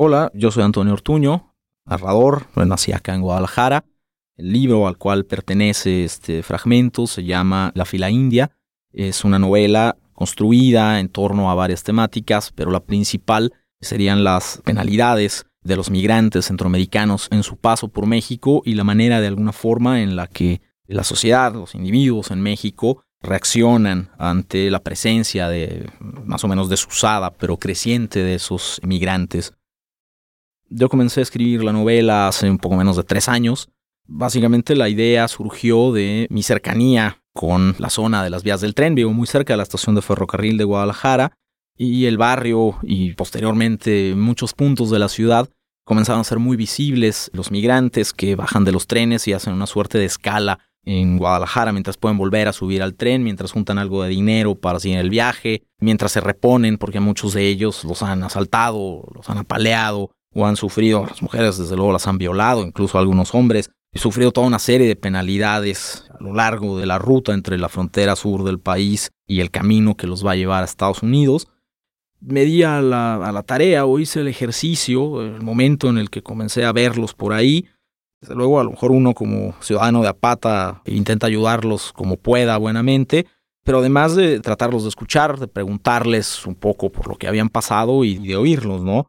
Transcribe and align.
Hola, 0.00 0.30
yo 0.32 0.52
soy 0.52 0.62
Antonio 0.62 0.92
Ortuño, 0.92 1.56
narrador, 1.84 2.46
nací 2.54 2.92
acá 2.92 3.16
en 3.16 3.20
Guadalajara. 3.20 3.84
El 4.36 4.52
libro 4.52 4.86
al 4.86 4.96
cual 4.96 5.24
pertenece 5.24 6.04
este 6.04 6.44
fragmento 6.44 7.08
se 7.08 7.24
llama 7.24 7.72
La 7.74 7.84
fila 7.84 8.08
india. 8.08 8.52
Es 8.92 9.24
una 9.24 9.40
novela 9.40 9.96
construida 10.12 11.00
en 11.00 11.08
torno 11.08 11.50
a 11.50 11.56
varias 11.56 11.82
temáticas, 11.82 12.52
pero 12.54 12.70
la 12.70 12.78
principal 12.78 13.52
serían 13.80 14.22
las 14.22 14.62
penalidades 14.64 15.46
de 15.64 15.74
los 15.74 15.90
migrantes 15.90 16.46
centroamericanos 16.46 17.26
en 17.32 17.42
su 17.42 17.56
paso 17.56 17.88
por 17.88 18.06
México 18.06 18.62
y 18.64 18.74
la 18.74 18.84
manera 18.84 19.20
de 19.20 19.26
alguna 19.26 19.52
forma 19.52 20.00
en 20.00 20.14
la 20.14 20.28
que 20.28 20.60
la 20.86 21.02
sociedad, 21.02 21.52
los 21.52 21.74
individuos 21.74 22.30
en 22.30 22.40
México 22.40 23.02
reaccionan 23.20 24.10
ante 24.16 24.70
la 24.70 24.78
presencia 24.78 25.48
de 25.48 25.90
más 25.98 26.44
o 26.44 26.46
menos 26.46 26.68
desusada 26.68 27.32
pero 27.32 27.56
creciente 27.56 28.22
de 28.22 28.36
esos 28.36 28.80
migrantes 28.84 29.57
yo 30.70 30.88
comencé 30.88 31.20
a 31.20 31.22
escribir 31.22 31.62
la 31.64 31.72
novela 31.72 32.28
hace 32.28 32.50
un 32.50 32.58
poco 32.58 32.76
menos 32.76 32.96
de 32.96 33.04
tres 33.04 33.28
años. 33.28 33.68
Básicamente 34.06 34.74
la 34.74 34.88
idea 34.88 35.28
surgió 35.28 35.92
de 35.92 36.26
mi 36.30 36.42
cercanía 36.42 37.22
con 37.34 37.74
la 37.78 37.90
zona 37.90 38.24
de 38.24 38.30
las 38.30 38.42
vías 38.42 38.60
del 38.60 38.74
tren. 38.74 38.94
Vivo 38.94 39.12
muy 39.12 39.26
cerca 39.26 39.52
de 39.52 39.58
la 39.58 39.62
estación 39.62 39.94
de 39.94 40.02
ferrocarril 40.02 40.56
de 40.56 40.64
Guadalajara 40.64 41.32
y 41.76 42.06
el 42.06 42.18
barrio 42.18 42.78
y 42.82 43.12
posteriormente 43.14 44.14
muchos 44.16 44.52
puntos 44.52 44.90
de 44.90 44.98
la 44.98 45.08
ciudad 45.08 45.48
comenzaron 45.84 46.20
a 46.20 46.24
ser 46.24 46.38
muy 46.38 46.56
visibles 46.56 47.30
los 47.32 47.50
migrantes 47.50 48.12
que 48.12 48.34
bajan 48.34 48.64
de 48.64 48.72
los 48.72 48.86
trenes 48.86 49.28
y 49.28 49.32
hacen 49.32 49.54
una 49.54 49.66
suerte 49.66 49.98
de 49.98 50.04
escala 50.04 50.58
en 50.84 51.18
Guadalajara 51.18 51.72
mientras 51.72 51.96
pueden 51.96 52.18
volver 52.18 52.48
a 52.48 52.52
subir 52.52 52.82
al 52.82 52.94
tren, 52.94 53.22
mientras 53.22 53.52
juntan 53.52 53.78
algo 53.78 54.02
de 54.02 54.08
dinero 54.08 54.54
para 54.54 54.80
seguir 54.80 54.98
el 54.98 55.10
viaje, 55.10 55.62
mientras 55.80 56.12
se 56.12 56.20
reponen 56.20 56.78
porque 56.78 57.00
muchos 57.00 57.34
de 57.34 57.46
ellos 57.46 57.84
los 57.84 58.02
han 58.02 58.22
asaltado, 58.22 59.04
los 59.14 59.28
han 59.30 59.38
apaleado, 59.38 60.10
o 60.34 60.46
han 60.46 60.56
sufrido, 60.56 61.06
las 61.06 61.22
mujeres 61.22 61.58
desde 61.58 61.76
luego 61.76 61.92
las 61.92 62.06
han 62.06 62.18
violado, 62.18 62.62
incluso 62.62 62.98
algunos 62.98 63.34
hombres, 63.34 63.70
y 63.92 63.98
sufrido 63.98 64.32
toda 64.32 64.46
una 64.46 64.58
serie 64.58 64.86
de 64.86 64.96
penalidades 64.96 66.04
a 66.10 66.22
lo 66.22 66.34
largo 66.34 66.78
de 66.78 66.86
la 66.86 66.98
ruta 66.98 67.32
entre 67.32 67.58
la 67.58 67.68
frontera 67.68 68.16
sur 68.16 68.44
del 68.44 68.58
país 68.58 69.10
y 69.26 69.40
el 69.40 69.50
camino 69.50 69.96
que 69.96 70.06
los 70.06 70.24
va 70.24 70.32
a 70.32 70.36
llevar 70.36 70.62
a 70.62 70.66
Estados 70.66 71.02
Unidos. 71.02 71.48
Me 72.20 72.44
di 72.44 72.62
a 72.62 72.82
la, 72.82 73.14
a 73.14 73.32
la 73.32 73.42
tarea 73.42 73.86
o 73.86 73.98
hice 73.98 74.20
el 74.20 74.28
ejercicio, 74.28 75.22
el 75.22 75.40
momento 75.40 75.88
en 75.88 75.98
el 75.98 76.10
que 76.10 76.22
comencé 76.22 76.64
a 76.64 76.72
verlos 76.72 77.14
por 77.14 77.32
ahí. 77.32 77.66
Desde 78.20 78.34
luego, 78.34 78.58
a 78.58 78.64
lo 78.64 78.70
mejor 78.70 78.90
uno 78.90 79.14
como 79.14 79.54
ciudadano 79.60 80.02
de 80.02 80.08
Apata 80.08 80.82
intenta 80.84 81.28
ayudarlos 81.28 81.92
como 81.92 82.16
pueda 82.16 82.56
buenamente, 82.56 83.26
pero 83.62 83.78
además 83.78 84.16
de 84.16 84.40
tratarlos 84.40 84.82
de 84.82 84.88
escuchar, 84.88 85.38
de 85.38 85.46
preguntarles 85.46 86.44
un 86.44 86.56
poco 86.56 86.90
por 86.90 87.06
lo 87.06 87.16
que 87.16 87.28
habían 87.28 87.48
pasado 87.48 88.04
y 88.04 88.18
de 88.18 88.36
oírlos, 88.36 88.82
¿no? 88.82 89.08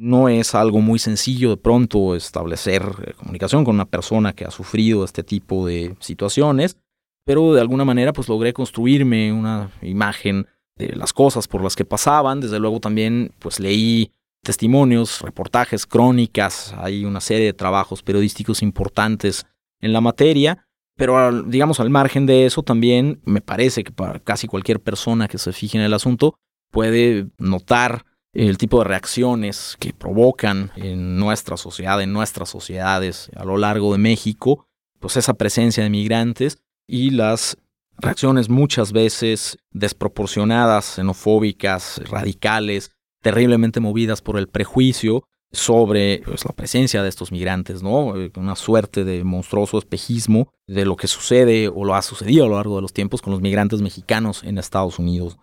No 0.00 0.28
es 0.28 0.54
algo 0.54 0.80
muy 0.80 1.00
sencillo 1.00 1.50
de 1.50 1.56
pronto 1.56 2.14
establecer 2.14 2.82
eh, 3.04 3.14
comunicación 3.14 3.64
con 3.64 3.74
una 3.74 3.84
persona 3.84 4.32
que 4.32 4.44
ha 4.44 4.50
sufrido 4.52 5.04
este 5.04 5.24
tipo 5.24 5.66
de 5.66 5.96
situaciones, 5.98 6.78
pero 7.24 7.52
de 7.52 7.60
alguna 7.60 7.84
manera 7.84 8.12
pues 8.12 8.28
logré 8.28 8.52
construirme 8.52 9.32
una 9.32 9.72
imagen 9.82 10.46
de 10.76 10.94
las 10.94 11.12
cosas 11.12 11.48
por 11.48 11.64
las 11.64 11.74
que 11.74 11.84
pasaban. 11.84 12.40
Desde 12.40 12.60
luego 12.60 12.78
también 12.78 13.32
pues 13.40 13.58
leí 13.58 14.12
testimonios, 14.44 15.20
reportajes, 15.20 15.84
crónicas, 15.84 16.72
hay 16.78 17.04
una 17.04 17.20
serie 17.20 17.46
de 17.46 17.52
trabajos 17.52 18.04
periodísticos 18.04 18.62
importantes 18.62 19.46
en 19.80 19.92
la 19.92 20.00
materia, 20.00 20.68
pero 20.96 21.42
digamos 21.42 21.80
al 21.80 21.90
margen 21.90 22.24
de 22.24 22.46
eso 22.46 22.62
también 22.62 23.20
me 23.24 23.40
parece 23.40 23.82
que 23.82 23.90
para 23.90 24.20
casi 24.20 24.46
cualquier 24.46 24.80
persona 24.80 25.26
que 25.26 25.38
se 25.38 25.52
fije 25.52 25.76
en 25.76 25.82
el 25.82 25.92
asunto 25.92 26.38
puede 26.70 27.26
notar 27.38 28.04
el 28.32 28.58
tipo 28.58 28.78
de 28.78 28.84
reacciones 28.84 29.76
que 29.78 29.92
provocan 29.92 30.70
en 30.76 31.18
nuestra 31.18 31.56
sociedad, 31.56 32.00
en 32.02 32.12
nuestras 32.12 32.48
sociedades 32.48 33.30
a 33.36 33.44
lo 33.44 33.56
largo 33.56 33.92
de 33.92 33.98
México, 33.98 34.66
pues 35.00 35.16
esa 35.16 35.34
presencia 35.34 35.82
de 35.82 35.90
migrantes 35.90 36.58
y 36.86 37.10
las 37.10 37.58
reacciones 37.98 38.48
muchas 38.48 38.92
veces 38.92 39.58
desproporcionadas, 39.70 40.96
xenofóbicas, 40.96 42.00
radicales, 42.08 42.92
terriblemente 43.22 43.80
movidas 43.80 44.22
por 44.22 44.38
el 44.38 44.48
prejuicio 44.48 45.24
sobre 45.50 46.22
pues, 46.24 46.44
la 46.44 46.52
presencia 46.52 47.02
de 47.02 47.08
estos 47.08 47.32
migrantes, 47.32 47.82
¿no? 47.82 48.16
Eh, 48.16 48.30
una 48.36 48.54
suerte 48.54 49.04
de 49.04 49.24
monstruoso 49.24 49.78
espejismo 49.78 50.52
de 50.66 50.84
lo 50.84 50.96
que 50.96 51.06
sucede 51.06 51.68
o 51.68 51.84
lo 51.84 51.94
ha 51.94 52.02
sucedido 52.02 52.44
a 52.44 52.48
lo 52.48 52.56
largo 52.56 52.76
de 52.76 52.82
los 52.82 52.92
tiempos 52.92 53.22
con 53.22 53.32
los 53.32 53.40
migrantes 53.40 53.80
mexicanos 53.80 54.44
en 54.44 54.58
Estados 54.58 54.98
Unidos. 54.98 55.38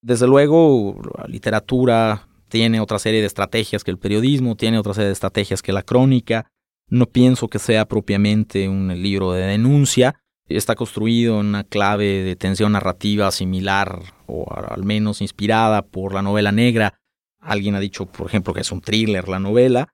Desde 0.00 0.26
luego, 0.26 1.00
la 1.16 1.26
literatura 1.26 2.28
tiene 2.48 2.80
otra 2.80 2.98
serie 2.98 3.20
de 3.20 3.26
estrategias 3.26 3.84
que 3.84 3.90
el 3.90 3.98
periodismo, 3.98 4.56
tiene 4.56 4.78
otra 4.78 4.94
serie 4.94 5.08
de 5.08 5.12
estrategias 5.12 5.62
que 5.62 5.72
la 5.72 5.82
crónica. 5.82 6.50
No 6.88 7.06
pienso 7.06 7.48
que 7.48 7.58
sea 7.58 7.86
propiamente 7.86 8.68
un 8.68 8.88
libro 9.02 9.32
de 9.32 9.42
denuncia. 9.42 10.14
Está 10.48 10.74
construido 10.74 11.40
en 11.40 11.46
una 11.46 11.64
clave 11.64 12.22
de 12.22 12.36
tensión 12.36 12.72
narrativa 12.72 13.30
similar 13.30 14.00
o 14.26 14.46
al 14.50 14.84
menos 14.84 15.20
inspirada 15.20 15.82
por 15.82 16.14
la 16.14 16.22
novela 16.22 16.52
negra. 16.52 16.94
Alguien 17.40 17.74
ha 17.74 17.80
dicho, 17.80 18.06
por 18.06 18.26
ejemplo, 18.26 18.54
que 18.54 18.62
es 18.62 18.72
un 18.72 18.80
thriller 18.80 19.28
la 19.28 19.38
novela. 19.38 19.88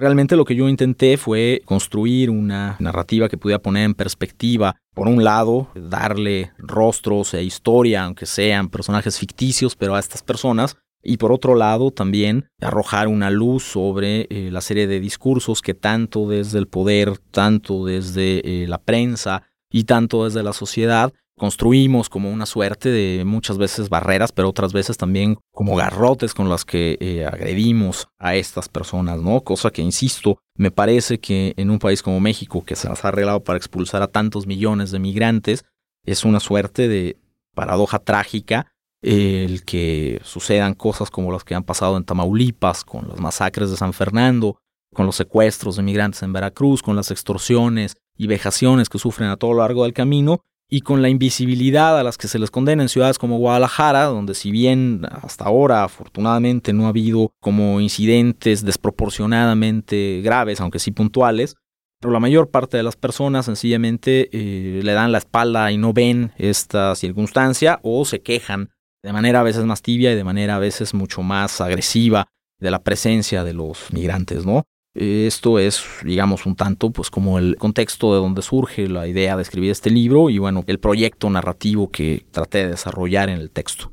Realmente 0.00 0.34
lo 0.34 0.46
que 0.46 0.56
yo 0.56 0.66
intenté 0.66 1.18
fue 1.18 1.60
construir 1.66 2.30
una 2.30 2.76
narrativa 2.78 3.28
que 3.28 3.36
pudiera 3.36 3.60
poner 3.60 3.84
en 3.84 3.92
perspectiva, 3.92 4.76
por 4.94 5.08
un 5.08 5.24
lado, 5.24 5.68
darle 5.74 6.52
rostros 6.56 7.34
e 7.34 7.42
historia, 7.42 8.04
aunque 8.04 8.24
sean 8.24 8.70
personajes 8.70 9.18
ficticios, 9.18 9.76
pero 9.76 9.94
a 9.94 9.98
estas 9.98 10.22
personas, 10.22 10.78
y 11.02 11.18
por 11.18 11.32
otro 11.32 11.54
lado 11.54 11.90
también 11.90 12.48
arrojar 12.62 13.08
una 13.08 13.28
luz 13.28 13.62
sobre 13.62 14.26
eh, 14.30 14.48
la 14.50 14.62
serie 14.62 14.86
de 14.86 15.00
discursos 15.00 15.60
que 15.60 15.74
tanto 15.74 16.26
desde 16.26 16.58
el 16.58 16.66
poder, 16.66 17.18
tanto 17.18 17.84
desde 17.84 18.62
eh, 18.62 18.66
la 18.66 18.78
prensa 18.78 19.42
y 19.70 19.84
tanto 19.84 20.24
desde 20.24 20.42
la 20.42 20.54
sociedad 20.54 21.12
construimos 21.40 22.10
como 22.10 22.30
una 22.30 22.44
suerte 22.44 22.90
de 22.90 23.24
muchas 23.24 23.56
veces 23.56 23.88
barreras, 23.88 24.30
pero 24.30 24.50
otras 24.50 24.74
veces 24.74 24.98
también 24.98 25.38
como 25.54 25.74
garrotes 25.74 26.34
con 26.34 26.50
las 26.50 26.66
que 26.66 26.98
eh, 27.00 27.24
agredimos 27.24 28.08
a 28.18 28.34
estas 28.34 28.68
personas, 28.68 29.22
¿no? 29.22 29.40
Cosa 29.40 29.70
que, 29.70 29.80
insisto, 29.80 30.36
me 30.54 30.70
parece 30.70 31.18
que 31.18 31.54
en 31.56 31.70
un 31.70 31.78
país 31.78 32.02
como 32.02 32.20
México, 32.20 32.62
que 32.62 32.76
se 32.76 32.90
las 32.90 33.06
ha 33.06 33.08
arreglado 33.08 33.42
para 33.42 33.56
expulsar 33.56 34.02
a 34.02 34.08
tantos 34.08 34.46
millones 34.46 34.90
de 34.90 34.98
migrantes, 34.98 35.64
es 36.04 36.26
una 36.26 36.40
suerte 36.40 36.88
de 36.88 37.16
paradoja 37.54 38.00
trágica 38.00 38.66
el 39.00 39.64
que 39.64 40.20
sucedan 40.22 40.74
cosas 40.74 41.10
como 41.10 41.32
las 41.32 41.42
que 41.42 41.54
han 41.54 41.64
pasado 41.64 41.96
en 41.96 42.04
Tamaulipas, 42.04 42.84
con 42.84 43.08
las 43.08 43.18
masacres 43.18 43.70
de 43.70 43.78
San 43.78 43.94
Fernando, 43.94 44.58
con 44.92 45.06
los 45.06 45.16
secuestros 45.16 45.76
de 45.76 45.84
migrantes 45.84 46.22
en 46.22 46.34
Veracruz, 46.34 46.82
con 46.82 46.96
las 46.96 47.10
extorsiones 47.10 47.96
y 48.14 48.26
vejaciones 48.26 48.90
que 48.90 48.98
sufren 48.98 49.30
a 49.30 49.38
todo 49.38 49.54
lo 49.54 49.60
largo 49.60 49.84
del 49.84 49.94
camino, 49.94 50.42
y 50.70 50.82
con 50.82 51.02
la 51.02 51.08
invisibilidad 51.08 51.98
a 51.98 52.04
las 52.04 52.16
que 52.16 52.28
se 52.28 52.38
les 52.38 52.52
condena 52.52 52.82
en 52.82 52.88
ciudades 52.88 53.18
como 53.18 53.38
Guadalajara, 53.38 54.04
donde 54.04 54.34
si 54.34 54.52
bien 54.52 55.02
hasta 55.22 55.44
ahora 55.44 55.82
afortunadamente 55.82 56.72
no 56.72 56.86
ha 56.86 56.90
habido 56.90 57.34
como 57.40 57.80
incidentes 57.80 58.64
desproporcionadamente 58.64 60.20
graves, 60.22 60.60
aunque 60.60 60.78
sí 60.78 60.92
puntuales, 60.92 61.56
pero 62.00 62.12
la 62.12 62.20
mayor 62.20 62.50
parte 62.50 62.76
de 62.76 62.84
las 62.84 62.96
personas 62.96 63.46
sencillamente 63.46 64.30
eh, 64.32 64.80
le 64.82 64.92
dan 64.92 65.10
la 65.10 65.18
espalda 65.18 65.72
y 65.72 65.76
no 65.76 65.92
ven 65.92 66.32
esta 66.38 66.94
circunstancia 66.94 67.80
o 67.82 68.04
se 68.04 68.22
quejan 68.22 68.70
de 69.02 69.12
manera 69.12 69.40
a 69.40 69.44
veces 69.44 69.64
más 69.64 69.82
tibia 69.82 70.12
y 70.12 70.14
de 70.14 70.24
manera 70.24 70.56
a 70.56 70.60
veces 70.60 70.94
mucho 70.94 71.22
más 71.22 71.60
agresiva 71.60 72.28
de 72.60 72.70
la 72.70 72.82
presencia 72.82 73.42
de 73.42 73.54
los 73.54 73.92
migrantes, 73.92 74.46
¿no? 74.46 74.64
Esto 74.94 75.60
es, 75.60 75.84
digamos, 76.04 76.46
un 76.46 76.56
tanto, 76.56 76.90
pues 76.90 77.10
como 77.10 77.38
el 77.38 77.56
contexto 77.56 78.12
de 78.12 78.20
donde 78.20 78.42
surge 78.42 78.88
la 78.88 79.06
idea 79.06 79.36
de 79.36 79.42
escribir 79.42 79.70
este 79.70 79.88
libro 79.90 80.30
y 80.30 80.38
bueno, 80.38 80.64
el 80.66 80.80
proyecto 80.80 81.30
narrativo 81.30 81.90
que 81.90 82.26
traté 82.32 82.58
de 82.58 82.70
desarrollar 82.70 83.28
en 83.28 83.38
el 83.38 83.50
texto. 83.50 83.92